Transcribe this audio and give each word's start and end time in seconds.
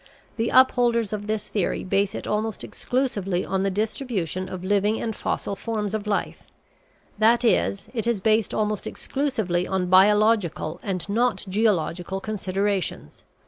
The 0.35 0.49
upholders 0.49 1.13
of 1.13 1.27
this 1.27 1.47
theory 1.47 1.83
base 1.83 2.15
it 2.15 2.25
almost 2.25 2.63
exclusively 2.63 3.45
on 3.45 3.61
the 3.61 3.69
distribution 3.69 4.49
of 4.49 4.63
living 4.63 4.99
and 4.99 5.15
fossil 5.15 5.55
forms 5.55 5.93
of 5.93 6.07
life; 6.07 6.47
that 7.19 7.45
is, 7.45 7.87
it 7.93 8.07
is 8.07 8.19
based 8.19 8.51
almost 8.51 8.87
exclusively 8.87 9.67
on 9.67 9.91
biological 9.91 10.79
and 10.81 11.07
not 11.07 11.45
geological 11.47 12.19
considerations. 12.19 13.25